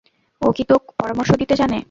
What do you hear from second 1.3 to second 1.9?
দিতে জানে?